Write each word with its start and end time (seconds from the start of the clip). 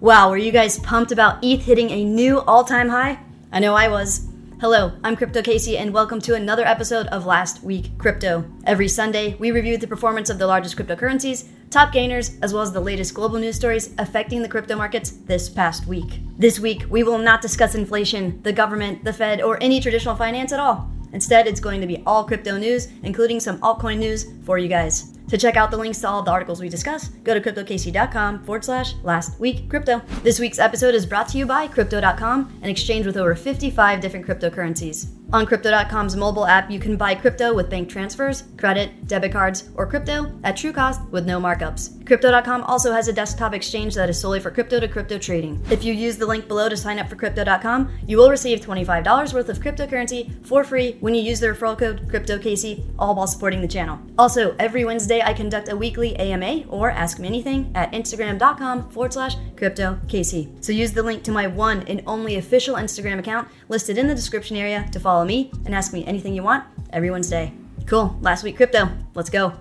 Wow, 0.00 0.30
were 0.30 0.36
you 0.36 0.52
guys 0.52 0.78
pumped 0.78 1.10
about 1.10 1.42
ETH 1.42 1.64
hitting 1.64 1.90
a 1.90 2.04
new 2.04 2.38
all 2.42 2.62
time 2.62 2.88
high? 2.88 3.18
I 3.50 3.58
know 3.58 3.74
I 3.74 3.88
was. 3.88 4.28
Hello, 4.60 4.92
I'm 5.02 5.16
Crypto 5.16 5.42
Casey, 5.42 5.76
and 5.76 5.92
welcome 5.92 6.20
to 6.20 6.36
another 6.36 6.64
episode 6.64 7.08
of 7.08 7.26
Last 7.26 7.64
Week 7.64 7.90
Crypto. 7.98 8.44
Every 8.62 8.86
Sunday, 8.86 9.34
we 9.40 9.50
review 9.50 9.76
the 9.76 9.88
performance 9.88 10.30
of 10.30 10.38
the 10.38 10.46
largest 10.46 10.76
cryptocurrencies, 10.76 11.48
top 11.70 11.92
gainers, 11.92 12.38
as 12.42 12.54
well 12.54 12.62
as 12.62 12.70
the 12.70 12.80
latest 12.80 13.12
global 13.12 13.40
news 13.40 13.56
stories 13.56 13.92
affecting 13.98 14.40
the 14.40 14.48
crypto 14.48 14.76
markets 14.76 15.10
this 15.10 15.48
past 15.48 15.88
week. 15.88 16.20
This 16.38 16.60
week, 16.60 16.84
we 16.88 17.02
will 17.02 17.18
not 17.18 17.42
discuss 17.42 17.74
inflation, 17.74 18.40
the 18.44 18.52
government, 18.52 19.02
the 19.02 19.12
Fed, 19.12 19.42
or 19.42 19.60
any 19.60 19.80
traditional 19.80 20.14
finance 20.14 20.52
at 20.52 20.60
all. 20.60 20.88
Instead, 21.12 21.46
it's 21.46 21.60
going 21.60 21.80
to 21.80 21.86
be 21.86 22.02
all 22.06 22.24
crypto 22.24 22.58
news, 22.58 22.88
including 23.02 23.40
some 23.40 23.58
altcoin 23.60 23.98
news 23.98 24.26
for 24.44 24.58
you 24.58 24.68
guys. 24.68 25.18
To 25.28 25.36
check 25.36 25.56
out 25.56 25.70
the 25.70 25.76
links 25.76 26.00
to 26.00 26.08
all 26.08 26.22
the 26.22 26.30
articles 26.30 26.60
we 26.60 26.70
discuss, 26.70 27.08
go 27.08 27.38
to 27.38 27.40
cryptocasey.com 27.40 28.44
forward 28.44 28.64
slash 28.64 28.94
last 29.02 29.38
week 29.38 29.68
crypto. 29.68 30.00
This 30.22 30.40
week's 30.40 30.58
episode 30.58 30.94
is 30.94 31.04
brought 31.04 31.28
to 31.28 31.38
you 31.38 31.44
by 31.44 31.68
Crypto.com, 31.68 32.60
an 32.62 32.70
exchange 32.70 33.04
with 33.04 33.18
over 33.18 33.34
55 33.34 34.00
different 34.00 34.26
cryptocurrencies. 34.26 35.08
On 35.30 35.44
Crypto.com's 35.44 36.16
mobile 36.16 36.46
app, 36.46 36.70
you 36.70 36.80
can 36.80 36.96
buy 36.96 37.14
crypto 37.14 37.52
with 37.52 37.68
bank 37.68 37.90
transfers, 37.90 38.44
credit, 38.56 39.06
debit 39.06 39.32
cards, 39.32 39.68
or 39.74 39.86
crypto 39.86 40.32
at 40.44 40.56
true 40.56 40.72
cost 40.72 41.02
with 41.10 41.26
no 41.26 41.38
markups. 41.38 41.97
Crypto.com 42.08 42.64
also 42.64 42.90
has 42.90 43.08
a 43.08 43.12
desktop 43.12 43.52
exchange 43.52 43.94
that 43.94 44.08
is 44.08 44.18
solely 44.18 44.40
for 44.40 44.50
crypto 44.50 44.80
to 44.80 44.88
crypto 44.88 45.18
trading. 45.18 45.62
If 45.70 45.84
you 45.84 45.92
use 45.92 46.16
the 46.16 46.24
link 46.24 46.48
below 46.48 46.70
to 46.70 46.76
sign 46.76 46.98
up 46.98 47.10
for 47.10 47.16
Crypto.com, 47.16 47.92
you 48.06 48.16
will 48.16 48.30
receive 48.30 48.60
$25 48.60 49.34
worth 49.34 49.50
of 49.50 49.58
cryptocurrency 49.58 50.42
for 50.46 50.64
free 50.64 50.96
when 51.00 51.14
you 51.14 51.20
use 51.20 51.38
the 51.38 51.48
referral 51.48 51.78
code 51.78 52.08
CryptoCasey, 52.08 52.82
all 52.98 53.14
while 53.14 53.26
supporting 53.26 53.60
the 53.60 53.68
channel. 53.68 53.98
Also, 54.16 54.56
every 54.58 54.86
Wednesday 54.86 55.20
I 55.20 55.34
conduct 55.34 55.68
a 55.68 55.76
weekly 55.76 56.16
AMA 56.16 56.64
or 56.70 56.90
Ask 56.90 57.18
Me 57.18 57.28
Anything 57.28 57.70
at 57.74 57.92
Instagram.com 57.92 58.88
forward 58.88 59.12
slash 59.12 59.36
CryptoCasey. 59.56 60.64
So 60.64 60.72
use 60.72 60.92
the 60.92 61.02
link 61.02 61.24
to 61.24 61.30
my 61.30 61.46
one 61.46 61.82
and 61.88 62.02
only 62.06 62.36
official 62.36 62.76
Instagram 62.76 63.18
account 63.18 63.48
listed 63.68 63.98
in 63.98 64.06
the 64.06 64.14
description 64.14 64.56
area 64.56 64.88
to 64.92 64.98
follow 64.98 65.26
me 65.26 65.52
and 65.66 65.74
ask 65.74 65.92
me 65.92 66.06
anything 66.06 66.32
you 66.32 66.42
want 66.42 66.64
every 66.90 67.10
Wednesday. 67.10 67.52
Cool, 67.84 68.16
last 68.22 68.44
week 68.44 68.56
crypto. 68.56 68.88
Let's 69.14 69.28
go. 69.28 69.52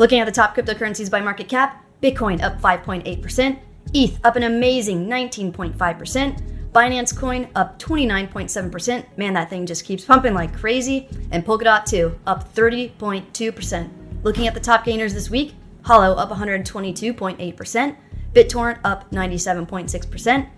Looking 0.00 0.18
at 0.18 0.24
the 0.24 0.32
top 0.32 0.56
cryptocurrencies 0.56 1.10
by 1.10 1.20
market 1.20 1.46
cap, 1.46 1.84
Bitcoin 2.02 2.42
up 2.42 2.58
5.8%, 2.58 3.58
ETH 3.92 4.18
up 4.24 4.34
an 4.34 4.44
amazing 4.44 5.06
19.5%, 5.06 6.72
Binance 6.72 7.14
Coin 7.14 7.50
up 7.54 7.78
29.7%. 7.78 9.18
Man, 9.18 9.34
that 9.34 9.50
thing 9.50 9.66
just 9.66 9.84
keeps 9.84 10.06
pumping 10.06 10.32
like 10.32 10.56
crazy. 10.56 11.06
And 11.32 11.44
Polkadot 11.44 11.84
2 11.84 12.18
up 12.26 12.54
30.2%. 12.54 13.90
Looking 14.22 14.46
at 14.46 14.54
the 14.54 14.60
top 14.60 14.86
gainers 14.86 15.12
this 15.12 15.28
week, 15.28 15.52
Holo 15.84 16.14
up 16.14 16.30
122.8%, 16.30 17.96
BitTorrent 18.32 18.78
up 18.84 19.10
97.6%, 19.10 20.48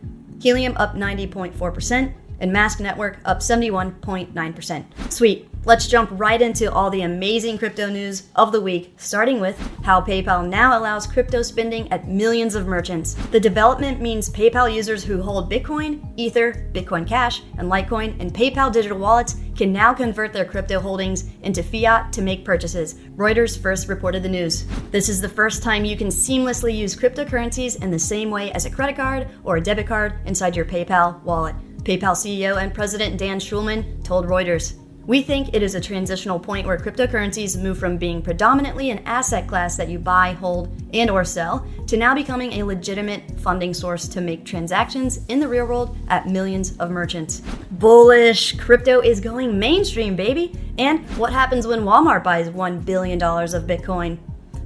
Helium 0.40 0.76
up 0.76 0.94
90.4%, 0.94 2.14
and 2.38 2.52
Mask 2.52 2.78
Network 2.78 3.18
up 3.24 3.40
71.9%. 3.40 5.12
Sweet. 5.12 5.51
Let's 5.64 5.86
jump 5.86 6.10
right 6.14 6.42
into 6.42 6.72
all 6.72 6.90
the 6.90 7.02
amazing 7.02 7.56
crypto 7.56 7.88
news 7.88 8.24
of 8.34 8.50
the 8.50 8.60
week, 8.60 8.94
starting 8.96 9.38
with 9.38 9.56
how 9.84 10.00
PayPal 10.00 10.48
now 10.48 10.76
allows 10.76 11.06
crypto 11.06 11.40
spending 11.42 11.90
at 11.92 12.08
millions 12.08 12.56
of 12.56 12.66
merchants. 12.66 13.14
The 13.30 13.38
development 13.38 14.00
means 14.00 14.28
PayPal 14.28 14.74
users 14.74 15.04
who 15.04 15.22
hold 15.22 15.48
Bitcoin, 15.48 16.12
Ether, 16.16 16.68
Bitcoin 16.72 17.06
Cash, 17.06 17.42
and 17.58 17.70
Litecoin 17.70 18.18
in 18.18 18.32
PayPal 18.32 18.72
digital 18.72 18.98
wallets 18.98 19.36
can 19.54 19.72
now 19.72 19.94
convert 19.94 20.32
their 20.32 20.44
crypto 20.44 20.80
holdings 20.80 21.30
into 21.42 21.62
fiat 21.62 22.12
to 22.12 22.22
make 22.22 22.44
purchases. 22.44 22.94
Reuters 23.14 23.56
first 23.56 23.88
reported 23.88 24.24
the 24.24 24.28
news. 24.28 24.66
This 24.90 25.08
is 25.08 25.20
the 25.20 25.28
first 25.28 25.62
time 25.62 25.84
you 25.84 25.96
can 25.96 26.08
seamlessly 26.08 26.76
use 26.76 26.96
cryptocurrencies 26.96 27.80
in 27.80 27.92
the 27.92 27.98
same 28.00 28.32
way 28.32 28.50
as 28.50 28.66
a 28.66 28.70
credit 28.70 28.96
card 28.96 29.28
or 29.44 29.58
a 29.58 29.62
debit 29.62 29.86
card 29.86 30.14
inside 30.26 30.56
your 30.56 30.64
PayPal 30.64 31.22
wallet. 31.22 31.54
PayPal 31.84 32.16
CEO 32.16 32.60
and 32.60 32.74
President 32.74 33.16
Dan 33.16 33.38
Schulman 33.38 34.02
told 34.02 34.26
Reuters. 34.26 34.81
We 35.04 35.20
think 35.22 35.52
it 35.52 35.64
is 35.64 35.74
a 35.74 35.80
transitional 35.80 36.38
point 36.38 36.64
where 36.64 36.78
cryptocurrencies 36.78 37.60
move 37.60 37.76
from 37.76 37.96
being 37.96 38.22
predominantly 38.22 38.90
an 38.90 39.00
asset 39.00 39.48
class 39.48 39.76
that 39.76 39.88
you 39.88 39.98
buy, 39.98 40.32
hold, 40.32 40.70
and 40.94 41.10
or 41.10 41.24
sell 41.24 41.66
to 41.88 41.96
now 41.96 42.14
becoming 42.14 42.52
a 42.52 42.62
legitimate 42.62 43.40
funding 43.40 43.74
source 43.74 44.06
to 44.08 44.20
make 44.20 44.44
transactions 44.44 45.20
in 45.26 45.40
the 45.40 45.48
real 45.48 45.66
world 45.66 45.96
at 46.06 46.28
millions 46.28 46.76
of 46.78 46.90
merchants. 46.90 47.42
Bullish, 47.72 48.56
crypto 48.58 49.00
is 49.00 49.18
going 49.18 49.58
mainstream, 49.58 50.14
baby. 50.14 50.52
And 50.78 51.04
what 51.18 51.32
happens 51.32 51.66
when 51.66 51.80
Walmart 51.80 52.22
buys 52.22 52.48
1 52.48 52.80
billion 52.80 53.18
dollars 53.18 53.54
of 53.54 53.64
Bitcoin? 53.64 54.18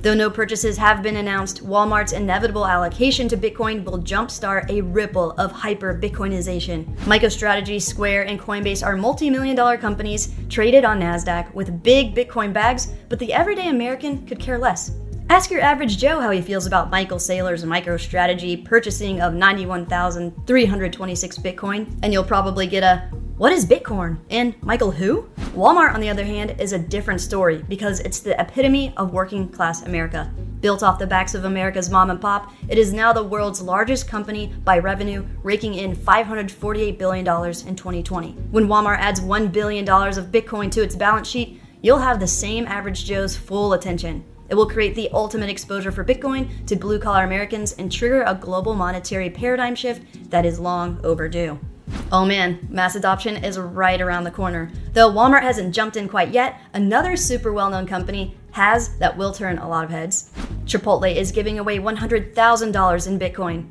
Though 0.06 0.14
no 0.14 0.30
purchases 0.30 0.76
have 0.76 1.02
been 1.02 1.16
announced, 1.16 1.66
Walmart's 1.66 2.12
inevitable 2.12 2.64
allocation 2.64 3.26
to 3.26 3.36
Bitcoin 3.36 3.82
will 3.82 3.98
jumpstart 3.98 4.70
a 4.70 4.80
ripple 4.80 5.32
of 5.32 5.50
hyper 5.50 6.00
Bitcoinization. 6.00 6.86
MicroStrategy, 7.06 7.82
Square, 7.82 8.28
and 8.28 8.38
Coinbase 8.38 8.86
are 8.86 8.96
multi 8.96 9.30
million 9.30 9.56
dollar 9.56 9.76
companies 9.76 10.32
traded 10.48 10.84
on 10.84 11.00
NASDAQ 11.00 11.52
with 11.54 11.82
big 11.82 12.14
Bitcoin 12.14 12.52
bags, 12.52 12.92
but 13.08 13.18
the 13.18 13.32
everyday 13.32 13.68
American 13.68 14.24
could 14.28 14.38
care 14.38 14.58
less. 14.58 14.92
Ask 15.28 15.50
your 15.50 15.60
average 15.60 15.98
Joe 15.98 16.20
how 16.20 16.30
he 16.30 16.40
feels 16.40 16.66
about 16.66 16.88
Michael 16.88 17.18
Saylor's 17.18 17.64
MicroStrategy 17.64 18.64
purchasing 18.64 19.20
of 19.20 19.34
91,326 19.34 21.38
Bitcoin, 21.38 21.98
and 22.04 22.12
you'll 22.12 22.22
probably 22.22 22.68
get 22.68 22.84
a 22.84 23.10
what 23.38 23.52
is 23.52 23.66
Bitcoin? 23.66 24.18
And 24.30 24.54
Michael 24.62 24.92
who? 24.92 25.28
Walmart, 25.56 25.94
on 25.94 26.00
the 26.00 26.10
other 26.10 26.26
hand, 26.26 26.60
is 26.60 26.74
a 26.74 26.78
different 26.78 27.18
story 27.18 27.64
because 27.66 28.00
it's 28.00 28.20
the 28.20 28.38
epitome 28.38 28.92
of 28.98 29.14
working 29.14 29.48
class 29.48 29.84
America. 29.84 30.30
Built 30.60 30.82
off 30.82 30.98
the 30.98 31.06
backs 31.06 31.34
of 31.34 31.46
America's 31.46 31.88
mom 31.88 32.10
and 32.10 32.20
pop, 32.20 32.52
it 32.68 32.76
is 32.76 32.92
now 32.92 33.10
the 33.10 33.24
world's 33.24 33.62
largest 33.62 34.06
company 34.06 34.52
by 34.64 34.78
revenue, 34.78 35.24
raking 35.42 35.72
in 35.72 35.96
$548 35.96 36.98
billion 36.98 37.26
in 37.26 37.74
2020. 37.74 38.32
When 38.50 38.66
Walmart 38.66 38.98
adds 38.98 39.22
$1 39.22 39.50
billion 39.50 39.88
of 39.88 40.26
Bitcoin 40.26 40.70
to 40.72 40.82
its 40.82 40.94
balance 40.94 41.26
sheet, 41.26 41.58
you'll 41.80 42.00
have 42.00 42.20
the 42.20 42.26
same 42.26 42.66
average 42.66 43.06
Joe's 43.06 43.34
full 43.34 43.72
attention. 43.72 44.26
It 44.50 44.56
will 44.56 44.68
create 44.68 44.94
the 44.94 45.08
ultimate 45.14 45.48
exposure 45.48 45.90
for 45.90 46.04
Bitcoin 46.04 46.66
to 46.66 46.76
blue 46.76 46.98
collar 46.98 47.24
Americans 47.24 47.72
and 47.78 47.90
trigger 47.90 48.24
a 48.24 48.34
global 48.34 48.74
monetary 48.74 49.30
paradigm 49.30 49.74
shift 49.74 50.30
that 50.30 50.44
is 50.44 50.60
long 50.60 51.00
overdue. 51.02 51.58
Oh 52.12 52.24
man, 52.24 52.68
mass 52.70 52.94
adoption 52.94 53.42
is 53.44 53.58
right 53.58 54.00
around 54.00 54.24
the 54.24 54.30
corner. 54.30 54.70
Though 54.92 55.10
Walmart 55.10 55.42
hasn't 55.42 55.74
jumped 55.74 55.96
in 55.96 56.08
quite 56.08 56.30
yet, 56.30 56.60
another 56.72 57.16
super 57.16 57.52
well 57.52 57.68
known 57.68 57.86
company 57.86 58.36
has 58.52 58.96
that 58.98 59.16
will 59.16 59.32
turn 59.32 59.58
a 59.58 59.68
lot 59.68 59.84
of 59.84 59.90
heads. 59.90 60.30
Chipotle 60.66 61.14
is 61.14 61.32
giving 61.32 61.58
away 61.58 61.78
$100,000 61.78 63.06
in 63.06 63.18
Bitcoin. 63.18 63.68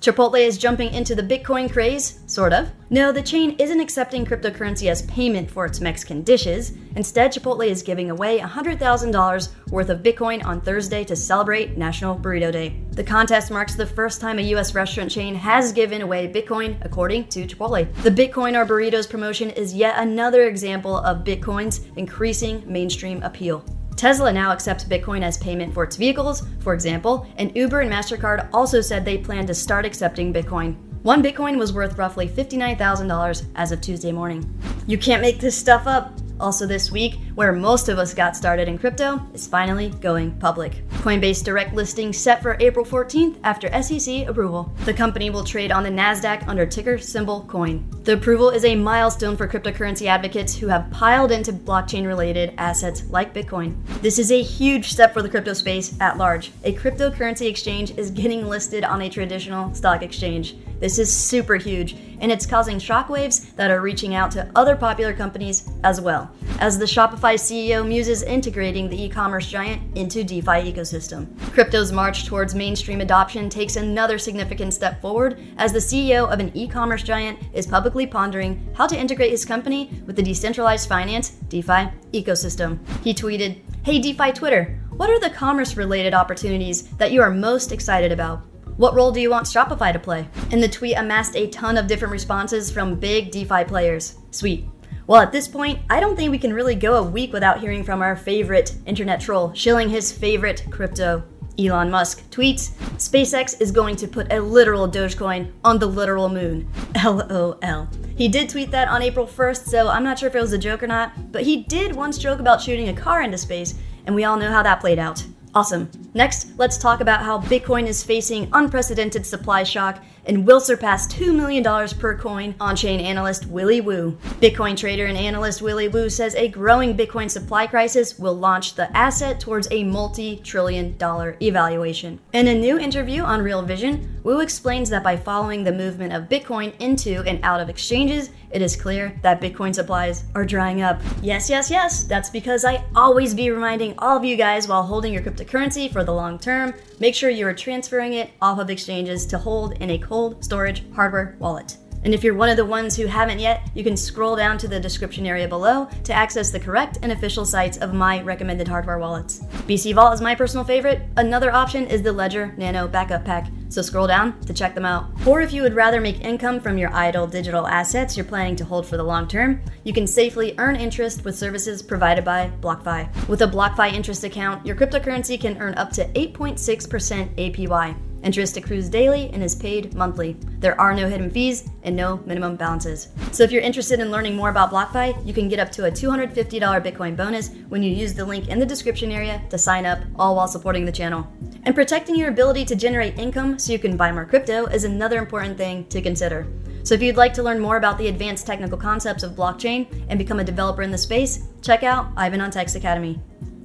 Chipotle 0.00 0.38
is 0.38 0.58
jumping 0.58 0.92
into 0.92 1.14
the 1.14 1.22
Bitcoin 1.22 1.72
craze, 1.72 2.20
sort 2.26 2.52
of. 2.52 2.70
No, 2.90 3.10
the 3.10 3.22
chain 3.22 3.56
isn't 3.58 3.80
accepting 3.80 4.24
cryptocurrency 4.24 4.90
as 4.90 5.02
payment 5.02 5.50
for 5.50 5.64
its 5.64 5.80
Mexican 5.80 6.22
dishes. 6.22 6.74
Instead, 6.94 7.32
Chipotle 7.32 7.66
is 7.66 7.82
giving 7.82 8.10
away 8.10 8.38
$100,000 8.38 9.70
worth 9.70 9.88
of 9.88 10.02
Bitcoin 10.02 10.44
on 10.44 10.60
Thursday 10.60 11.04
to 11.04 11.16
celebrate 11.16 11.78
National 11.78 12.18
Burrito 12.18 12.52
Day. 12.52 12.83
The 12.94 13.02
contest 13.02 13.50
marks 13.50 13.74
the 13.74 13.86
first 13.86 14.20
time 14.20 14.38
a 14.38 14.42
U.S. 14.42 14.72
restaurant 14.72 15.10
chain 15.10 15.34
has 15.34 15.72
given 15.72 16.00
away 16.00 16.32
Bitcoin, 16.32 16.76
according 16.84 17.26
to 17.30 17.44
Chipotle. 17.44 17.92
The 18.04 18.10
Bitcoin 18.10 18.56
or 18.56 18.64
Burritos 18.64 19.10
promotion 19.10 19.50
is 19.50 19.74
yet 19.74 19.98
another 19.98 20.46
example 20.46 20.98
of 20.98 21.24
Bitcoin's 21.24 21.80
increasing 21.96 22.62
mainstream 22.72 23.20
appeal. 23.24 23.64
Tesla 23.96 24.32
now 24.32 24.52
accepts 24.52 24.84
Bitcoin 24.84 25.22
as 25.22 25.36
payment 25.38 25.74
for 25.74 25.82
its 25.82 25.96
vehicles, 25.96 26.46
for 26.60 26.72
example, 26.72 27.26
and 27.36 27.56
Uber 27.56 27.80
and 27.80 27.90
MasterCard 27.90 28.48
also 28.52 28.80
said 28.80 29.04
they 29.04 29.18
plan 29.18 29.44
to 29.48 29.54
start 29.54 29.84
accepting 29.84 30.32
Bitcoin. 30.32 30.76
One 31.02 31.20
Bitcoin 31.20 31.58
was 31.58 31.72
worth 31.72 31.98
roughly 31.98 32.28
$59,000 32.28 33.46
as 33.56 33.72
of 33.72 33.80
Tuesday 33.80 34.12
morning. 34.12 34.48
You 34.86 34.98
can't 34.98 35.20
make 35.20 35.40
this 35.40 35.58
stuff 35.58 35.88
up. 35.88 36.12
Also, 36.40 36.66
this 36.66 36.90
week, 36.90 37.18
where 37.34 37.52
most 37.52 37.88
of 37.88 37.98
us 37.98 38.12
got 38.12 38.36
started 38.36 38.68
in 38.68 38.78
crypto, 38.78 39.20
is 39.32 39.46
finally 39.46 39.90
going 40.00 40.32
public. 40.38 40.86
Coinbase 40.88 41.44
direct 41.44 41.74
listing 41.74 42.12
set 42.12 42.42
for 42.42 42.56
April 42.60 42.84
14th 42.84 43.38
after 43.44 43.70
SEC 43.82 44.26
approval. 44.26 44.72
The 44.84 44.94
company 44.94 45.30
will 45.30 45.44
trade 45.44 45.70
on 45.70 45.82
the 45.82 45.90
NASDAQ 45.90 46.48
under 46.48 46.66
ticker 46.66 46.98
symbol 46.98 47.42
COIN. 47.48 48.04
The 48.04 48.14
approval 48.14 48.50
is 48.50 48.64
a 48.64 48.74
milestone 48.74 49.36
for 49.36 49.48
cryptocurrency 49.48 50.06
advocates 50.06 50.56
who 50.56 50.68
have 50.68 50.90
piled 50.90 51.30
into 51.30 51.52
blockchain 51.52 52.06
related 52.06 52.54
assets 52.58 53.04
like 53.10 53.32
Bitcoin. 53.32 53.76
This 54.02 54.18
is 54.18 54.30
a 54.32 54.42
huge 54.42 54.90
step 54.90 55.12
for 55.14 55.22
the 55.22 55.28
crypto 55.28 55.52
space 55.52 55.98
at 56.00 56.18
large. 56.18 56.50
A 56.64 56.74
cryptocurrency 56.74 57.48
exchange 57.48 57.96
is 57.96 58.10
getting 58.10 58.46
listed 58.46 58.84
on 58.84 59.02
a 59.02 59.10
traditional 59.10 59.74
stock 59.74 60.02
exchange. 60.02 60.56
This 60.80 60.98
is 60.98 61.10
super 61.10 61.56
huge, 61.56 61.96
and 62.24 62.32
it's 62.32 62.46
causing 62.46 62.78
shockwaves 62.78 63.54
that 63.56 63.70
are 63.70 63.82
reaching 63.82 64.14
out 64.14 64.30
to 64.30 64.50
other 64.54 64.74
popular 64.74 65.12
companies 65.12 65.68
as 65.82 66.00
well, 66.00 66.30
as 66.58 66.78
the 66.78 66.86
Shopify 66.86 67.34
CEO 67.34 67.86
muses 67.86 68.22
integrating 68.22 68.88
the 68.88 69.02
e 69.02 69.10
commerce 69.10 69.46
giant 69.46 69.94
into 69.94 70.24
DeFi 70.24 70.72
ecosystem. 70.72 71.38
Crypto's 71.52 71.92
march 71.92 72.24
towards 72.24 72.54
mainstream 72.54 73.02
adoption 73.02 73.50
takes 73.50 73.76
another 73.76 74.16
significant 74.16 74.72
step 74.72 75.02
forward 75.02 75.38
as 75.58 75.70
the 75.70 75.78
CEO 75.78 76.26
of 76.32 76.40
an 76.40 76.50
e 76.56 76.66
commerce 76.66 77.02
giant 77.02 77.38
is 77.52 77.66
publicly 77.66 78.06
pondering 78.06 78.66
how 78.74 78.86
to 78.86 78.98
integrate 78.98 79.30
his 79.30 79.44
company 79.44 79.90
with 80.06 80.16
the 80.16 80.22
decentralized 80.22 80.88
finance 80.88 81.28
DeFi 81.50 81.90
ecosystem. 82.14 82.78
He 83.02 83.12
tweeted, 83.12 83.60
Hey 83.82 83.98
DeFi 83.98 84.32
Twitter, 84.32 84.80
what 84.96 85.10
are 85.10 85.20
the 85.20 85.28
commerce 85.28 85.76
related 85.76 86.14
opportunities 86.14 86.88
that 86.96 87.12
you 87.12 87.20
are 87.20 87.30
most 87.30 87.70
excited 87.70 88.12
about? 88.12 88.46
What 88.76 88.94
role 88.94 89.12
do 89.12 89.20
you 89.20 89.30
want 89.30 89.46
Shopify 89.46 89.92
to 89.92 90.00
play? 90.00 90.28
And 90.50 90.60
the 90.60 90.68
tweet 90.68 90.96
amassed 90.96 91.36
a 91.36 91.46
ton 91.46 91.76
of 91.76 91.86
different 91.86 92.10
responses 92.10 92.72
from 92.72 92.96
big 92.96 93.30
DeFi 93.30 93.64
players. 93.64 94.16
Sweet. 94.32 94.66
Well, 95.06 95.20
at 95.20 95.30
this 95.30 95.46
point, 95.46 95.80
I 95.90 96.00
don't 96.00 96.16
think 96.16 96.32
we 96.32 96.38
can 96.38 96.52
really 96.52 96.74
go 96.74 96.96
a 96.96 97.02
week 97.02 97.32
without 97.32 97.60
hearing 97.60 97.84
from 97.84 98.02
our 98.02 98.16
favorite 98.16 98.74
internet 98.84 99.20
troll 99.20 99.52
shilling 99.54 99.90
his 99.90 100.10
favorite 100.10 100.66
crypto. 100.70 101.22
Elon 101.56 101.88
Musk 101.88 102.28
tweets 102.30 102.72
SpaceX 102.96 103.60
is 103.60 103.70
going 103.70 103.94
to 103.94 104.08
put 104.08 104.32
a 104.32 104.40
literal 104.40 104.88
Dogecoin 104.88 105.52
on 105.62 105.78
the 105.78 105.86
literal 105.86 106.28
moon. 106.28 106.68
LOL. 107.04 107.88
He 108.16 108.26
did 108.26 108.48
tweet 108.48 108.72
that 108.72 108.88
on 108.88 109.02
April 109.02 109.26
1st, 109.26 109.66
so 109.66 109.88
I'm 109.88 110.02
not 110.02 110.18
sure 110.18 110.28
if 110.28 110.34
it 110.34 110.40
was 110.40 110.52
a 110.52 110.58
joke 110.58 110.82
or 110.82 110.88
not, 110.88 111.30
but 111.30 111.42
he 111.42 111.62
did 111.62 111.94
once 111.94 112.18
joke 112.18 112.40
about 112.40 112.60
shooting 112.60 112.88
a 112.88 112.94
car 112.94 113.22
into 113.22 113.38
space, 113.38 113.74
and 114.06 114.16
we 114.16 114.24
all 114.24 114.36
know 114.36 114.50
how 114.50 114.64
that 114.64 114.80
played 114.80 114.98
out. 114.98 115.24
Awesome. 115.54 115.88
Next, 116.16 116.56
let's 116.56 116.78
talk 116.78 117.00
about 117.00 117.22
how 117.22 117.40
Bitcoin 117.40 117.88
is 117.88 118.04
facing 118.04 118.48
unprecedented 118.52 119.26
supply 119.26 119.64
shock 119.64 120.00
and 120.26 120.46
will 120.46 120.60
surpass 120.60 121.12
$2 121.12 121.34
million 121.34 121.88
per 121.98 122.16
coin, 122.16 122.54
on 122.60 122.76
chain 122.76 123.00
analyst 123.00 123.46
Willy 123.46 123.80
Woo. 123.80 124.12
Bitcoin 124.40 124.76
trader 124.76 125.06
and 125.06 125.18
analyst 125.18 125.60
Willy 125.60 125.88
Woo 125.88 126.08
says 126.08 126.34
a 126.36 126.48
growing 126.48 126.96
Bitcoin 126.96 127.30
supply 127.30 127.66
crisis 127.66 128.18
will 128.18 128.34
launch 128.34 128.74
the 128.74 128.94
asset 128.96 129.40
towards 129.40 129.68
a 129.70 129.84
multi 129.84 130.36
trillion 130.36 130.96
dollar 130.96 131.36
evaluation. 131.42 132.20
In 132.32 132.48
a 132.48 132.54
new 132.54 132.78
interview 132.78 133.22
on 133.22 133.42
Real 133.42 133.62
Vision, 133.62 134.20
Woo 134.22 134.40
explains 134.40 134.88
that 134.90 135.02
by 135.02 135.16
following 135.16 135.64
the 135.64 135.72
movement 135.72 136.12
of 136.12 136.28
Bitcoin 136.28 136.72
into 136.80 137.22
and 137.26 137.40
out 137.42 137.60
of 137.60 137.68
exchanges, 137.68 138.30
it 138.50 138.62
is 138.62 138.76
clear 138.76 139.18
that 139.22 139.40
Bitcoin 139.40 139.74
supplies 139.74 140.24
are 140.34 140.44
drying 140.44 140.80
up. 140.80 141.00
Yes, 141.22 141.50
yes, 141.50 141.70
yes, 141.70 142.04
that's 142.04 142.30
because 142.30 142.64
I 142.64 142.84
always 142.94 143.34
be 143.34 143.50
reminding 143.50 143.94
all 143.98 144.16
of 144.16 144.24
you 144.24 144.36
guys 144.36 144.68
while 144.68 144.84
holding 144.84 145.12
your 145.12 145.22
cryptocurrency 145.22 145.90
for 146.04 146.10
the 146.10 146.16
long 146.16 146.38
term, 146.38 146.74
make 147.00 147.14
sure 147.14 147.30
you 147.30 147.46
are 147.46 147.54
transferring 147.54 148.12
it 148.12 148.30
off 148.42 148.58
of 148.58 148.68
exchanges 148.68 149.24
to 149.24 149.38
hold 149.38 149.72
in 149.80 149.88
a 149.90 149.98
cold 149.98 150.44
storage 150.44 150.84
hardware 150.92 151.34
wallet. 151.38 151.78
And 152.04 152.12
if 152.12 152.22
you're 152.22 152.34
one 152.34 152.50
of 152.50 152.58
the 152.58 152.64
ones 152.64 152.96
who 152.96 153.06
haven't 153.06 153.38
yet, 153.38 153.66
you 153.74 153.82
can 153.82 153.96
scroll 153.96 154.36
down 154.36 154.58
to 154.58 154.68
the 154.68 154.78
description 154.78 155.24
area 155.24 155.48
below 155.48 155.88
to 156.04 156.12
access 156.12 156.50
the 156.50 156.60
correct 156.60 156.98
and 157.02 157.10
official 157.10 157.46
sites 157.46 157.78
of 157.78 157.94
my 157.94 158.20
recommended 158.22 158.68
hardware 158.68 158.98
wallets. 158.98 159.40
BC 159.66 159.94
Vault 159.94 160.12
is 160.12 160.20
my 160.20 160.34
personal 160.34 160.64
favorite. 160.64 161.02
Another 161.16 161.50
option 161.50 161.86
is 161.86 162.02
the 162.02 162.12
Ledger 162.12 162.54
Nano 162.58 162.86
Backup 162.86 163.24
Pack, 163.24 163.50
so 163.70 163.80
scroll 163.80 164.06
down 164.06 164.38
to 164.42 164.52
check 164.52 164.74
them 164.74 164.84
out. 164.84 165.06
Or 165.26 165.40
if 165.40 165.52
you 165.52 165.62
would 165.62 165.74
rather 165.74 166.00
make 166.00 166.20
income 166.20 166.60
from 166.60 166.76
your 166.76 166.92
idle 166.92 167.26
digital 167.26 167.66
assets 167.66 168.16
you're 168.16 168.26
planning 168.26 168.56
to 168.56 168.64
hold 168.64 168.86
for 168.86 168.98
the 168.98 169.02
long 169.02 169.26
term, 169.26 169.62
you 169.84 169.94
can 169.94 170.06
safely 170.06 170.54
earn 170.58 170.76
interest 170.76 171.24
with 171.24 171.36
services 171.36 171.82
provided 171.82 172.24
by 172.24 172.52
BlockFi. 172.60 173.28
With 173.28 173.40
a 173.40 173.46
BlockFi 173.46 173.92
interest 173.92 174.24
account, 174.24 174.66
your 174.66 174.76
cryptocurrency 174.76 175.40
can 175.40 175.56
earn 175.58 175.74
up 175.74 175.90
to 175.92 176.06
8.6% 176.12 177.34
APY. 177.36 177.96
Interest 178.24 178.56
accrues 178.56 178.88
daily 178.88 179.28
and 179.34 179.42
is 179.42 179.54
paid 179.54 179.92
monthly. 179.94 180.34
There 180.58 180.80
are 180.80 180.94
no 180.94 181.06
hidden 181.06 181.30
fees 181.30 181.68
and 181.82 181.94
no 181.94 182.16
minimum 182.24 182.56
balances. 182.56 183.08
So 183.32 183.44
if 183.44 183.52
you're 183.52 183.60
interested 183.60 184.00
in 184.00 184.10
learning 184.10 184.34
more 184.34 184.48
about 184.48 184.70
BlockFi, 184.70 185.26
you 185.26 185.34
can 185.34 185.46
get 185.46 185.58
up 185.58 185.70
to 185.72 185.84
a 185.84 185.90
$250 185.90 186.32
Bitcoin 186.32 187.16
bonus 187.16 187.50
when 187.68 187.82
you 187.82 187.90
use 187.90 188.14
the 188.14 188.24
link 188.24 188.48
in 188.48 188.58
the 188.58 188.64
description 188.64 189.12
area 189.12 189.42
to 189.50 189.58
sign 189.58 189.84
up, 189.84 189.98
all 190.16 190.36
while 190.36 190.48
supporting 190.48 190.86
the 190.86 190.92
channel. 190.92 191.30
And 191.64 191.74
protecting 191.74 192.16
your 192.16 192.30
ability 192.30 192.64
to 192.64 192.74
generate 192.74 193.18
income 193.18 193.58
so 193.58 193.72
you 193.72 193.78
can 193.78 193.96
buy 193.96 194.10
more 194.10 194.24
crypto 194.24 194.66
is 194.66 194.84
another 194.84 195.18
important 195.18 195.58
thing 195.58 195.86
to 195.88 196.00
consider. 196.00 196.46
So 196.82 196.94
if 196.94 197.02
you'd 197.02 197.16
like 197.16 197.34
to 197.34 197.42
learn 197.42 197.60
more 197.60 197.76
about 197.76 197.98
the 197.98 198.08
advanced 198.08 198.46
technical 198.46 198.78
concepts 198.78 199.22
of 199.22 199.32
blockchain 199.32 199.86
and 200.08 200.18
become 200.18 200.40
a 200.40 200.44
developer 200.44 200.82
in 200.82 200.90
the 200.90 200.98
space, 200.98 201.46
check 201.60 201.82
out 201.82 202.08
Ivan 202.16 202.40
on 202.40 202.50
Tech's 202.50 202.74
Academy. 202.74 203.20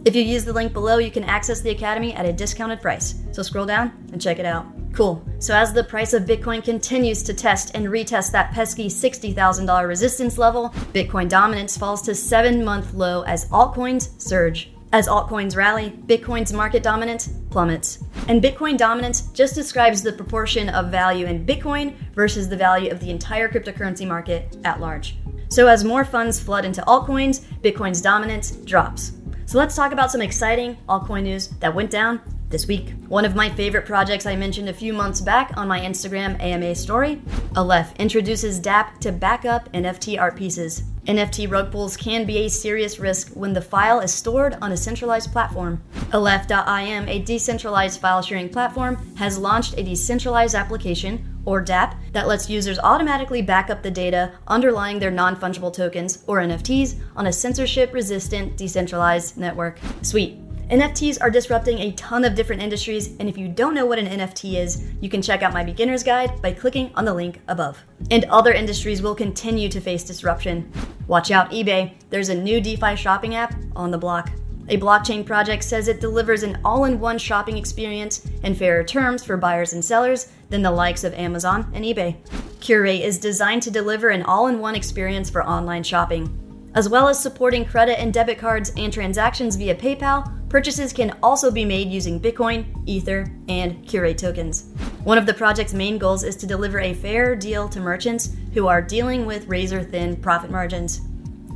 If 0.05 0.15
you 0.15 0.23
use 0.23 0.45
the 0.45 0.53
link 0.53 0.71
below, 0.71 0.97
you 0.97 1.11
can 1.11 1.25
access 1.25 1.59
the 1.59 1.71
Academy 1.71 2.13
at 2.13 2.25
a 2.25 2.31
discounted 2.31 2.81
price. 2.81 3.15
So 3.31 3.43
scroll 3.43 3.65
down 3.65 3.91
and 4.13 4.21
check 4.21 4.39
it 4.39 4.45
out. 4.45 4.65
Cool. 4.93 5.21
So 5.39 5.53
as 5.53 5.73
the 5.73 5.83
price 5.83 6.13
of 6.13 6.23
Bitcoin 6.23 6.63
continues 6.63 7.21
to 7.23 7.33
test 7.33 7.75
and 7.75 7.87
retest 7.87 8.31
that 8.31 8.51
pesky 8.53 8.87
$60,000 8.87 9.87
resistance 9.87 10.37
level, 10.37 10.69
Bitcoin 10.93 11.27
dominance 11.27 11.77
falls 11.77 12.01
to 12.03 12.11
7-month 12.11 12.93
low 12.93 13.23
as 13.23 13.49
altcoins 13.49 14.19
surge. 14.21 14.71
As 14.91 15.07
altcoins 15.07 15.55
rally, 15.55 15.91
Bitcoin's 16.07 16.53
market 16.53 16.81
dominance 16.81 17.27
plummets. 17.49 17.99
And 18.27 18.41
Bitcoin 18.41 18.77
dominance 18.77 19.27
just 19.33 19.53
describes 19.53 20.01
the 20.01 20.13
proportion 20.13 20.69
of 20.69 20.89
value 20.89 21.27
in 21.27 21.45
Bitcoin 21.45 21.93
versus 22.13 22.47
the 22.47 22.57
value 22.57 22.89
of 22.89 22.99
the 22.99 23.11
entire 23.11 23.49
cryptocurrency 23.49 24.07
market 24.07 24.57
at 24.63 24.79
large. 24.79 25.17
So 25.49 25.67
as 25.67 25.83
more 25.83 26.05
funds 26.05 26.39
flood 26.39 26.63
into 26.63 26.81
altcoins, 26.81 27.41
Bitcoin's 27.61 28.01
dominance 28.01 28.51
drops. 28.51 29.13
So 29.49 29.57
let's 29.57 29.75
talk 29.75 29.93
about 29.93 30.11
some 30.11 30.21
exciting 30.21 30.77
altcoin 30.87 31.23
news 31.23 31.47
that 31.59 31.73
went 31.73 31.89
down 31.89 32.21
this 32.49 32.67
week. 32.67 32.93
One 33.07 33.25
of 33.25 33.33
my 33.33 33.49
favorite 33.49 33.87
projects 33.87 34.27
I 34.27 34.35
mentioned 34.35 34.69
a 34.69 34.73
few 34.73 34.93
months 34.93 35.21
back 35.21 35.57
on 35.57 35.67
my 35.67 35.79
Instagram 35.79 36.39
AMA 36.39 36.75
story, 36.75 37.19
Aleph 37.55 37.91
introduces 37.97 38.59
dApp 38.59 38.99
to 38.99 39.11
backup 39.11 39.67
NFT 39.73 40.21
art 40.21 40.35
pieces. 40.35 40.83
NFT 41.07 41.49
rug 41.51 41.71
pulls 41.71 41.97
can 41.97 42.27
be 42.27 42.45
a 42.45 42.47
serious 42.47 42.99
risk 42.99 43.31
when 43.33 43.53
the 43.53 43.61
file 43.61 44.01
is 44.01 44.13
stored 44.13 44.55
on 44.61 44.71
a 44.71 44.77
centralized 44.77 45.31
platform. 45.31 45.81
Aleph.im, 46.13 47.09
a 47.09 47.19
decentralized 47.23 47.99
file 47.99 48.21
sharing 48.21 48.49
platform, 48.49 49.15
has 49.15 49.39
launched 49.39 49.73
a 49.79 49.83
decentralized 49.83 50.53
application 50.53 51.41
or 51.45 51.65
dApp, 51.65 51.95
that 52.11 52.27
lets 52.27 52.49
users 52.49 52.79
automatically 52.79 53.41
back 53.41 53.69
up 53.69 53.83
the 53.83 53.91
data 53.91 54.33
underlying 54.47 54.99
their 54.99 55.11
non 55.11 55.35
fungible 55.35 55.73
tokens, 55.73 56.23
or 56.27 56.39
NFTs, 56.39 56.99
on 57.15 57.27
a 57.27 57.33
censorship 57.33 57.93
resistant 57.93 58.57
decentralized 58.57 59.37
network. 59.37 59.79
Sweet. 60.01 60.39
NFTs 60.69 61.17
are 61.19 61.31
disrupting 61.31 61.79
a 61.79 61.91
ton 61.93 62.23
of 62.23 62.35
different 62.35 62.61
industries, 62.61 63.15
and 63.19 63.27
if 63.27 63.39
you 63.39 63.47
don't 63.47 63.73
know 63.73 63.87
what 63.87 63.97
an 63.97 64.05
NFT 64.05 64.53
is, 64.53 64.83
you 65.01 65.09
can 65.09 65.19
check 65.19 65.41
out 65.41 65.51
my 65.51 65.63
beginner's 65.63 66.03
guide 66.03 66.39
by 66.43 66.51
clicking 66.51 66.91
on 66.93 67.05
the 67.05 67.13
link 67.13 67.41
above. 67.47 67.83
And 68.11 68.25
other 68.25 68.53
industries 68.53 69.01
will 69.01 69.15
continue 69.15 69.67
to 69.67 69.81
face 69.81 70.03
disruption. 70.03 70.71
Watch 71.07 71.31
out, 71.31 71.49
eBay. 71.49 71.95
There's 72.11 72.29
a 72.29 72.35
new 72.35 72.61
DeFi 72.61 72.95
shopping 72.95 73.33
app 73.33 73.55
on 73.75 73.89
the 73.89 73.97
block. 73.97 74.29
A 74.69 74.77
blockchain 74.77 75.25
project 75.25 75.63
says 75.63 75.87
it 75.87 75.99
delivers 75.99 76.43
an 76.43 76.59
all 76.63 76.85
in 76.85 76.99
one 76.99 77.17
shopping 77.17 77.57
experience 77.57 78.23
and 78.43 78.55
fairer 78.55 78.83
terms 78.83 79.25
for 79.25 79.35
buyers 79.35 79.73
and 79.73 79.83
sellers 79.83 80.31
than 80.49 80.61
the 80.61 80.69
likes 80.69 81.03
of 81.03 81.13
Amazon 81.15 81.71
and 81.73 81.83
eBay. 81.83 82.17
Curate 82.59 83.01
is 83.01 83.17
designed 83.17 83.63
to 83.63 83.71
deliver 83.71 84.09
an 84.09 84.21
all 84.21 84.45
in 84.45 84.59
one 84.59 84.75
experience 84.75 85.27
for 85.27 85.43
online 85.43 85.81
shopping. 85.81 86.35
As 86.75 86.87
well 86.87 87.07
as 87.07 87.19
supporting 87.19 87.65
credit 87.65 87.99
and 87.99 88.13
debit 88.13 88.37
cards 88.37 88.71
and 88.77 88.93
transactions 88.93 89.55
via 89.55 89.73
PayPal, 89.73 90.31
purchases 90.49 90.93
can 90.93 91.17
also 91.23 91.49
be 91.49 91.65
made 91.65 91.89
using 91.89 92.19
Bitcoin, 92.19 92.65
Ether, 92.85 93.25
and 93.47 93.87
Curate 93.87 94.19
tokens. 94.19 94.69
One 95.03 95.17
of 95.17 95.25
the 95.25 95.33
project's 95.33 95.73
main 95.73 95.97
goals 95.97 96.23
is 96.23 96.35
to 96.35 96.45
deliver 96.45 96.79
a 96.79 96.93
fair 96.93 97.35
deal 97.35 97.67
to 97.69 97.79
merchants 97.79 98.35
who 98.53 98.67
are 98.67 98.83
dealing 98.83 99.25
with 99.25 99.47
razor 99.47 99.81
thin 99.83 100.15
profit 100.17 100.51
margins. 100.51 101.01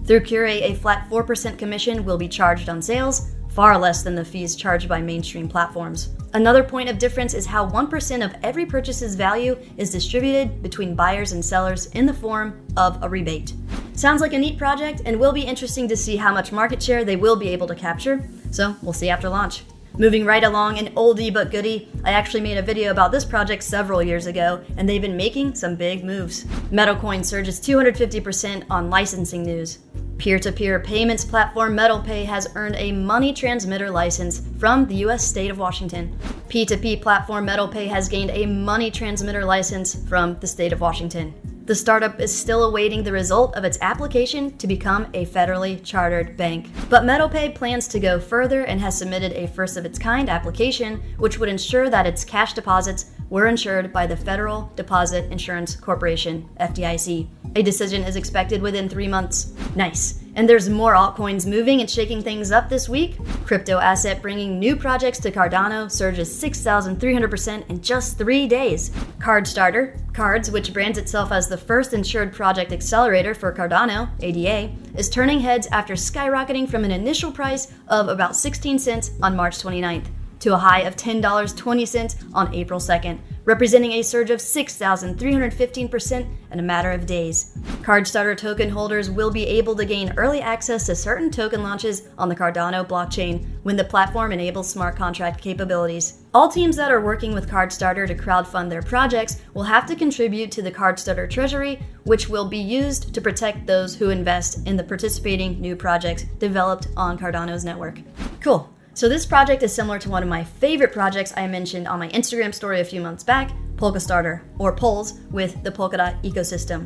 Through 0.05 0.22
Curate, 0.22 0.63
a 0.63 0.75
flat 0.75 1.10
4% 1.10 1.57
commission 1.57 2.03
will 2.03 2.17
be 2.17 2.27
charged 2.27 2.67
on 2.67 2.81
sales, 2.81 3.31
far 3.50 3.77
less 3.77 4.03
than 4.03 4.15
the 4.15 4.25
fees 4.25 4.55
charged 4.55 4.89
by 4.89 5.01
mainstream 5.01 5.48
platforms. 5.48 6.10
Another 6.33 6.63
point 6.63 6.89
of 6.89 6.98
difference 6.98 7.33
is 7.33 7.45
how 7.45 7.69
1% 7.69 8.25
of 8.25 8.36
every 8.43 8.65
purchase's 8.65 9.15
value 9.15 9.57
is 9.77 9.91
distributed 9.91 10.62
between 10.62 10.95
buyers 10.95 11.31
and 11.31 11.45
sellers 11.45 11.86
in 11.88 12.05
the 12.05 12.13
form 12.13 12.60
of 12.75 13.01
a 13.01 13.07
rebate. 13.07 13.53
Sounds 13.93 14.22
like 14.22 14.33
a 14.33 14.39
neat 14.39 14.57
project 14.57 15.01
and 15.05 15.19
will 15.19 15.31
be 15.31 15.41
interesting 15.41 15.88
to 15.88 15.95
see 15.95 16.17
how 16.17 16.33
much 16.33 16.51
market 16.51 16.81
share 16.81 17.05
they 17.05 17.15
will 17.15 17.36
be 17.36 17.50
able 17.50 17.67
to 17.67 17.75
capture, 17.75 18.27
so 18.51 18.75
we'll 18.81 18.91
see 18.91 19.10
after 19.10 19.29
launch. 19.29 19.63
Moving 20.00 20.25
right 20.25 20.43
along, 20.43 20.79
an 20.79 20.91
oldie 20.95 21.31
but 21.31 21.51
goodie, 21.51 21.88
I 22.03 22.13
actually 22.13 22.41
made 22.41 22.57
a 22.57 22.63
video 22.63 22.89
about 22.89 23.12
this 23.12 23.23
project 23.23 23.62
several 23.62 24.01
years 24.01 24.25
ago, 24.25 24.63
and 24.75 24.89
they've 24.89 25.00
been 25.00 25.15
making 25.15 25.53
some 25.53 25.75
big 25.75 26.03
moves. 26.03 26.45
Metalcoin 26.71 27.23
surges 27.23 27.59
250% 27.59 28.65
on 28.71 28.89
licensing 28.89 29.43
news. 29.43 29.77
Peer 30.17 30.39
to 30.39 30.51
peer 30.51 30.79
payments 30.79 31.23
platform 31.23 31.75
MetalPay 31.75 32.25
has 32.25 32.47
earned 32.55 32.75
a 32.77 32.91
money 32.91 33.33
transmitter 33.33 33.91
license 33.91 34.41
from 34.57 34.88
the 34.88 34.95
U.S. 34.95 35.23
state 35.23 35.51
of 35.51 35.59
Washington. 35.59 36.17
P2P 36.50 37.00
platform 37.00 37.45
MetalPay 37.45 37.88
has 37.88 38.09
gained 38.09 38.31
a 38.31 38.47
money 38.47 38.89
transmitter 38.89 39.45
license 39.45 39.93
from 40.09 40.39
the 40.39 40.47
state 40.47 40.73
of 40.73 40.81
Washington. 40.81 41.35
The 41.65 41.75
startup 41.75 42.20
is 42.20 42.38
still 42.38 42.65
awaiting 42.65 43.03
the 43.03 43.13
result 43.13 43.55
of 43.55 43.63
its 43.63 43.77
application 43.82 44.58
to 44.58 44.67
become 44.67 45.08
a 45.13 45.25
federally 45.25 45.82
chartered 45.82 46.36
bank. 46.36 46.70
But 46.89 47.03
MetalPay 47.03 47.55
plans 47.55 47.88
to 47.88 48.01
go 48.01 48.20
further 48.20 48.65
and 48.65 48.82
has 48.82 48.98
submitted 48.98 49.32
a 49.32 49.48
first 49.48 49.77
of 49.77 49.86
its 49.86 49.98
kind 49.98 50.29
application, 50.29 51.01
which 51.17 51.39
would 51.39 51.48
ensure 51.48 51.89
that 51.89 52.05
its 52.05 52.25
cash 52.25 52.51
deposits 52.51 53.12
were 53.29 53.48
insured 53.48 53.93
by 53.93 54.05
the 54.05 54.17
Federal 54.17 54.74
Deposit 54.75 55.32
Insurance 55.32 55.77
Corporation, 55.77 56.50
FDIC. 56.60 57.29
A 57.55 57.62
decision 57.62 58.03
is 58.03 58.17
expected 58.17 58.62
within 58.62 58.89
three 58.89 59.08
months. 59.08 59.53
Nice. 59.74 60.23
And 60.36 60.50
there's 60.50 60.68
more 60.68 60.94
altcoins 60.94 61.46
moving 61.46 61.80
and 61.80 61.90
shaking 61.90 62.22
things 62.22 62.52
up 62.52 62.68
this 62.68 62.90
week. 62.90 63.18
Crypto 63.46 63.78
asset 63.78 64.22
bringing 64.22 64.60
new 64.60 64.75
projects 64.75 65.20
to 65.20 65.32
Cardano 65.32 65.92
surges 65.92 66.30
6,300% 66.42 67.70
in 67.70 67.82
just 67.82 68.18
three 68.18 68.48
days. 68.48 68.90
CardStarter, 69.20 70.00
Cards, 70.13 70.50
which 70.50 70.74
brands 70.74 70.98
itself 70.98 71.32
as 71.32 71.48
the 71.48 71.58
first 71.58 71.94
insured 71.94 72.34
project 72.34 72.72
accelerator 72.72 73.36
for 73.36 73.54
Cardano, 73.54 74.10
ADA, 74.22 74.74
is 74.98 75.10
turning 75.10 75.40
heads 75.40 75.68
after 75.72 75.94
skyrocketing 75.94 76.68
from 76.68 76.84
an 76.84 76.92
initial 76.92 77.32
price 77.32 77.72
of 77.88 78.08
about 78.08 78.36
16 78.36 78.80
cents 78.80 79.12
on 79.22 79.36
March 79.36 79.58
29th 79.60 80.08
to 80.40 80.54
a 80.54 80.58
high 80.58 80.82
of 80.82 80.96
$10.20 80.96 82.34
on 82.34 82.54
April 82.54 82.80
2nd, 82.80 83.18
representing 83.45 83.93
a 83.93 84.01
surge 84.01 84.29
of 84.29 84.39
6,315% 84.39 86.27
in 86.51 86.59
a 86.59 86.63
matter 86.63 86.91
of 86.91 87.05
days. 87.05 87.57
CardStarter 87.81 88.38
token 88.38 88.69
holders 88.69 89.09
will 89.09 89.31
be 89.31 89.45
able 89.45 89.75
to 89.75 89.85
gain 89.85 90.13
early 90.17 90.41
access 90.41 90.85
to 90.85 90.95
certain 90.95 91.29
token 91.29 91.63
launches 91.63 92.07
on 92.17 92.29
the 92.29 92.35
Cardano 92.35 92.88
blockchain 92.88 93.45
when 93.63 93.75
the 93.75 93.83
platform 93.83 94.31
enables 94.31 94.69
smart 94.69 94.95
contract 94.95 95.41
capabilities. 95.41 96.19
All 96.33 96.50
teams 96.50 96.75
that 96.77 96.91
are 96.91 97.01
working 97.01 97.33
with 97.33 97.50
CardStarter 97.50 98.07
to 98.07 98.15
crowdfund 98.15 98.69
their 98.69 98.81
projects 98.81 99.41
will 99.53 99.63
have 99.63 99.85
to 99.88 99.95
contribute 99.95 100.51
to 100.51 100.62
the 100.62 100.71
CardStarter 100.71 101.29
treasury, 101.29 101.79
which 102.05 102.29
will 102.29 102.47
be 102.47 102.57
used 102.57 103.13
to 103.13 103.21
protect 103.21 103.67
those 103.67 103.95
who 103.95 104.09
invest 104.09 104.65
in 104.65 104.77
the 104.77 104.83
participating 104.83 105.59
new 105.59 105.75
projects 105.75 106.23
developed 106.39 106.88
on 106.97 107.19
Cardano's 107.19 107.65
network. 107.65 108.00
Cool. 108.39 108.73
So 108.95 109.09
this 109.09 109.25
project 109.25 109.63
is 109.63 109.73
similar 109.73 109.97
to 110.00 110.09
one 110.09 110.21
of 110.21 110.29
my 110.29 110.43
favorite 110.43 110.93
projects 110.93 111.33
I 111.35 111.47
mentioned 111.47 111.88
on 111.88 111.97
my 111.97 112.09
Instagram 112.09 112.53
story 112.53 112.79
a 112.79 112.85
few 112.85 113.01
months 113.01 113.23
back, 113.23 113.51
Polkastarter, 113.75 114.41
or 114.59 114.75
Pols, 114.75 115.19
with 115.31 115.63
the 115.63 115.71
Polkadot 115.71 116.21
ecosystem. 116.21 116.85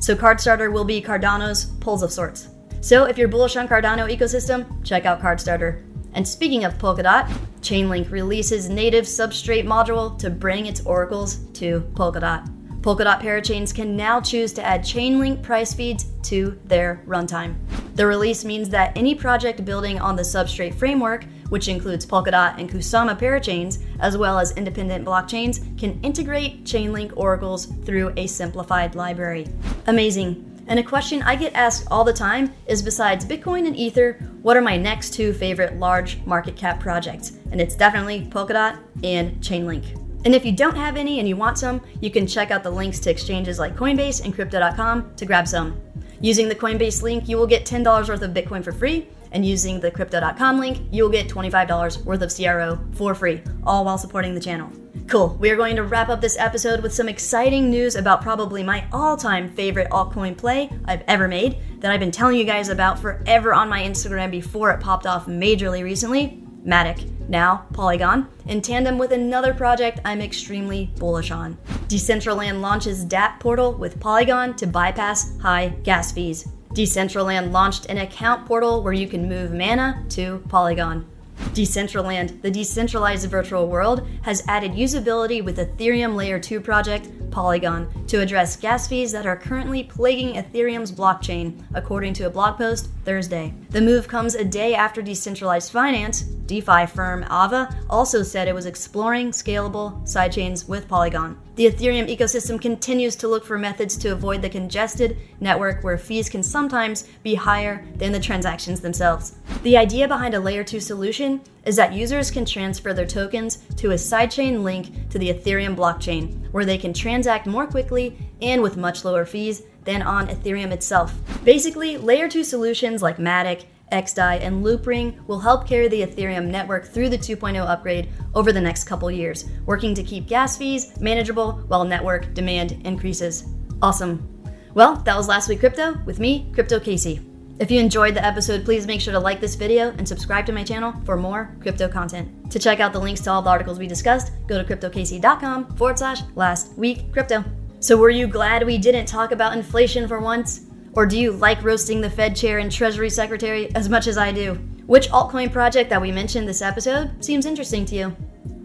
So 0.00 0.14
CardStarter 0.14 0.72
will 0.72 0.84
be 0.84 1.02
Cardano's 1.02 1.66
Pols 1.80 2.04
of 2.04 2.12
sorts. 2.12 2.50
So 2.80 3.06
if 3.06 3.18
you're 3.18 3.26
bullish 3.26 3.56
on 3.56 3.66
Cardano 3.66 4.08
ecosystem, 4.08 4.84
check 4.84 5.04
out 5.04 5.20
CardStarter. 5.20 5.82
And 6.12 6.26
speaking 6.26 6.64
of 6.64 6.78
Polkadot, 6.78 7.28
Chainlink 7.60 8.12
releases 8.12 8.68
native 8.68 9.04
substrate 9.04 9.66
module 9.66 10.16
to 10.20 10.30
bring 10.30 10.66
its 10.66 10.86
oracles 10.86 11.38
to 11.54 11.80
Polkadot. 11.94 12.54
Polkadot 12.82 13.20
parachains 13.20 13.74
can 13.74 13.96
now 13.96 14.20
choose 14.20 14.52
to 14.52 14.64
add 14.64 14.82
Chainlink 14.82 15.42
price 15.42 15.74
feeds 15.74 16.04
to 16.22 16.56
their 16.66 17.02
runtime. 17.04 17.56
The 17.96 18.06
release 18.06 18.44
means 18.44 18.68
that 18.68 18.96
any 18.96 19.16
project 19.16 19.64
building 19.64 19.98
on 19.98 20.14
the 20.14 20.22
substrate 20.22 20.76
framework, 20.76 21.24
which 21.48 21.68
includes 21.68 22.06
Polkadot 22.06 22.58
and 22.58 22.70
Kusama 22.70 23.18
parachains, 23.18 23.82
as 24.00 24.16
well 24.16 24.38
as 24.38 24.56
independent 24.56 25.04
blockchains, 25.04 25.78
can 25.78 26.00
integrate 26.02 26.64
Chainlink 26.64 27.12
oracles 27.16 27.66
through 27.84 28.12
a 28.16 28.26
simplified 28.26 28.94
library. 28.94 29.46
Amazing. 29.86 30.44
And 30.68 30.78
a 30.78 30.82
question 30.82 31.22
I 31.22 31.34
get 31.34 31.54
asked 31.54 31.88
all 31.90 32.04
the 32.04 32.12
time 32.12 32.52
is 32.66 32.82
besides 32.82 33.24
Bitcoin 33.24 33.66
and 33.66 33.74
Ether, 33.74 34.14
what 34.42 34.56
are 34.56 34.60
my 34.60 34.76
next 34.76 35.14
two 35.14 35.32
favorite 35.32 35.78
large 35.78 36.18
market 36.26 36.56
cap 36.56 36.78
projects? 36.78 37.32
And 37.50 37.60
it's 37.60 37.74
definitely 37.74 38.26
Polkadot 38.26 38.78
and 39.02 39.40
Chainlink. 39.40 40.04
And 40.26 40.34
if 40.34 40.44
you 40.44 40.52
don't 40.52 40.76
have 40.76 40.96
any 40.96 41.20
and 41.20 41.28
you 41.28 41.36
want 41.36 41.58
some, 41.58 41.80
you 42.00 42.10
can 42.10 42.26
check 42.26 42.50
out 42.50 42.62
the 42.62 42.70
links 42.70 42.98
to 43.00 43.10
exchanges 43.10 43.58
like 43.58 43.76
Coinbase 43.76 44.22
and 44.22 44.34
Crypto.com 44.34 45.14
to 45.16 45.24
grab 45.24 45.48
some. 45.48 45.80
Using 46.20 46.48
the 46.48 46.54
Coinbase 46.54 47.02
link, 47.02 47.28
you 47.28 47.38
will 47.38 47.46
get 47.46 47.64
$10 47.64 48.08
worth 48.08 48.22
of 48.22 48.32
Bitcoin 48.32 48.62
for 48.62 48.72
free, 48.72 49.06
and 49.32 49.44
using 49.44 49.80
the 49.80 49.90
Crypto.com 49.90 50.58
link, 50.58 50.80
you 50.90 51.02
will 51.02 51.10
get 51.10 51.28
$25 51.28 52.04
worth 52.04 52.22
of 52.22 52.34
CRO 52.34 52.78
for 52.92 53.14
free, 53.14 53.42
all 53.64 53.84
while 53.84 53.98
supporting 53.98 54.34
the 54.34 54.40
channel. 54.40 54.70
Cool, 55.06 55.36
we 55.40 55.50
are 55.50 55.56
going 55.56 55.76
to 55.76 55.84
wrap 55.84 56.10
up 56.10 56.20
this 56.20 56.38
episode 56.38 56.82
with 56.82 56.92
some 56.92 57.08
exciting 57.08 57.70
news 57.70 57.94
about 57.94 58.20
probably 58.20 58.62
my 58.62 58.86
all 58.92 59.16
time 59.16 59.48
favorite 59.50 59.90
altcoin 59.90 60.36
play 60.36 60.70
I've 60.84 61.02
ever 61.08 61.28
made 61.28 61.58
that 61.80 61.90
I've 61.90 62.00
been 62.00 62.10
telling 62.10 62.36
you 62.36 62.44
guys 62.44 62.68
about 62.68 62.98
forever 62.98 63.54
on 63.54 63.68
my 63.68 63.82
Instagram 63.82 64.30
before 64.30 64.70
it 64.70 64.80
popped 64.80 65.06
off 65.06 65.26
majorly 65.26 65.82
recently 65.82 66.42
Matic 66.64 67.10
now 67.28 67.66
Polygon, 67.72 68.28
in 68.46 68.60
tandem 68.62 68.98
with 68.98 69.12
another 69.12 69.54
project 69.54 70.00
I'm 70.04 70.20
extremely 70.20 70.90
bullish 70.96 71.30
on. 71.30 71.56
Decentraland 71.88 72.60
launches 72.60 73.04
DApp 73.04 73.40
portal 73.40 73.74
with 73.74 74.00
Polygon 74.00 74.56
to 74.56 74.66
bypass 74.66 75.38
high 75.38 75.68
gas 75.82 76.12
fees. 76.12 76.48
Decentraland 76.74 77.52
launched 77.52 77.86
an 77.86 77.98
account 77.98 78.46
portal 78.46 78.82
where 78.82 78.92
you 78.92 79.08
can 79.08 79.28
move 79.28 79.52
mana 79.52 80.04
to 80.10 80.42
Polygon. 80.48 81.06
Decentraland, 81.52 82.42
the 82.42 82.50
decentralized 82.50 83.28
virtual 83.30 83.68
world, 83.68 84.06
has 84.22 84.42
added 84.48 84.72
usability 84.72 85.42
with 85.42 85.56
Ethereum 85.58 86.14
Layer 86.14 86.38
2 86.38 86.60
project 86.60 87.08
Polygon 87.30 87.88
to 88.06 88.20
address 88.20 88.56
gas 88.56 88.86
fees 88.88 89.12
that 89.12 89.26
are 89.26 89.36
currently 89.36 89.84
plaguing 89.84 90.34
Ethereum's 90.34 90.92
blockchain, 90.92 91.62
according 91.74 92.14
to 92.14 92.26
a 92.26 92.30
blog 92.30 92.58
post 92.58 92.88
Thursday. 93.04 93.54
The 93.70 93.80
move 93.80 94.08
comes 94.08 94.34
a 94.34 94.44
day 94.44 94.74
after 94.74 95.00
decentralized 95.00 95.72
finance, 95.72 96.22
DeFi 96.22 96.86
firm 96.86 97.24
Aave, 97.24 97.74
also 97.88 98.22
said 98.22 98.48
it 98.48 98.54
was 98.54 98.66
exploring 98.66 99.30
scalable 99.30 100.02
sidechains 100.06 100.68
with 100.68 100.88
Polygon. 100.88 101.38
The 101.58 101.68
Ethereum 101.68 102.08
ecosystem 102.08 102.62
continues 102.62 103.16
to 103.16 103.26
look 103.26 103.44
for 103.44 103.58
methods 103.58 103.96
to 103.96 104.12
avoid 104.12 104.42
the 104.42 104.48
congested 104.48 105.18
network 105.40 105.82
where 105.82 105.98
fees 105.98 106.28
can 106.28 106.40
sometimes 106.40 107.08
be 107.24 107.34
higher 107.34 107.84
than 107.96 108.12
the 108.12 108.20
transactions 108.20 108.80
themselves. 108.80 109.34
The 109.64 109.76
idea 109.76 110.06
behind 110.06 110.34
a 110.34 110.38
layer 110.38 110.62
2 110.62 110.78
solution 110.78 111.40
is 111.64 111.74
that 111.74 111.92
users 111.92 112.30
can 112.30 112.44
transfer 112.44 112.94
their 112.94 113.04
tokens 113.04 113.56
to 113.78 113.90
a 113.90 113.94
sidechain 113.94 114.62
link 114.62 115.10
to 115.10 115.18
the 115.18 115.34
Ethereum 115.34 115.74
blockchain, 115.74 116.48
where 116.52 116.64
they 116.64 116.78
can 116.78 116.92
transact 116.92 117.44
more 117.48 117.66
quickly 117.66 118.16
and 118.40 118.62
with 118.62 118.76
much 118.76 119.04
lower 119.04 119.24
fees 119.24 119.64
than 119.82 120.00
on 120.00 120.28
Ethereum 120.28 120.70
itself. 120.70 121.12
Basically, 121.42 121.96
layer 121.96 122.28
2 122.28 122.44
solutions 122.44 123.02
like 123.02 123.16
Matic, 123.16 123.64
XDAI, 123.92 124.40
and 124.40 124.64
Loopring 124.64 125.26
will 125.26 125.40
help 125.40 125.66
carry 125.66 125.88
the 125.88 126.02
Ethereum 126.02 126.46
network 126.46 126.86
through 126.86 127.08
the 127.08 127.18
2.0 127.18 127.66
upgrade 127.66 128.08
over 128.34 128.52
the 128.52 128.60
next 128.60 128.84
couple 128.84 129.10
years, 129.10 129.46
working 129.66 129.94
to 129.94 130.02
keep 130.02 130.26
gas 130.26 130.56
fees 130.56 130.98
manageable 131.00 131.52
while 131.68 131.84
network 131.84 132.34
demand 132.34 132.80
increases. 132.84 133.44
Awesome. 133.82 134.28
Well, 134.74 134.96
that 134.96 135.16
was 135.16 135.28
last 135.28 135.48
week 135.48 135.60
crypto 135.60 135.98
with 136.04 136.20
me, 136.20 136.50
Crypto 136.52 136.78
Casey. 136.78 137.20
If 137.58 137.72
you 137.72 137.80
enjoyed 137.80 138.14
the 138.14 138.24
episode, 138.24 138.64
please 138.64 138.86
make 138.86 139.00
sure 139.00 139.12
to 139.12 139.18
like 139.18 139.40
this 139.40 139.56
video 139.56 139.90
and 139.98 140.06
subscribe 140.06 140.46
to 140.46 140.52
my 140.52 140.62
channel 140.62 140.94
for 141.04 141.16
more 141.16 141.56
crypto 141.60 141.88
content. 141.88 142.52
To 142.52 142.58
check 142.60 142.78
out 142.78 142.92
the 142.92 143.00
links 143.00 143.20
to 143.22 143.32
all 143.32 143.42
the 143.42 143.50
articles 143.50 143.80
we 143.80 143.88
discussed, 143.88 144.30
go 144.46 144.62
to 144.62 144.76
cryptocasey.com 144.76 145.76
forward 145.76 145.98
slash 145.98 146.20
last 146.36 146.78
week 146.78 147.12
crypto. 147.12 147.44
So, 147.80 147.96
were 147.96 148.10
you 148.10 148.28
glad 148.28 148.64
we 148.64 148.78
didn't 148.78 149.06
talk 149.06 149.32
about 149.32 149.56
inflation 149.56 150.06
for 150.06 150.20
once? 150.20 150.67
Or 150.98 151.06
do 151.06 151.16
you 151.16 151.30
like 151.30 151.62
roasting 151.62 152.00
the 152.00 152.10
Fed 152.10 152.34
chair 152.34 152.58
and 152.58 152.72
Treasury 152.72 153.08
Secretary 153.08 153.72
as 153.76 153.88
much 153.88 154.08
as 154.08 154.18
I 154.18 154.32
do? 154.32 154.54
Which 154.88 155.08
altcoin 155.10 155.52
project 155.52 155.90
that 155.90 156.02
we 156.02 156.10
mentioned 156.10 156.48
this 156.48 156.60
episode 156.60 157.24
seems 157.24 157.46
interesting 157.46 157.84
to 157.84 157.94
you? 157.94 158.16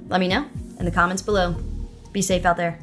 Let 0.08 0.20
me 0.20 0.28
know 0.28 0.48
in 0.80 0.86
the 0.86 0.90
comments 0.90 1.22
below. 1.22 1.56
Be 2.12 2.24
safe 2.24 2.44
out 2.44 2.58
there. 2.58 2.83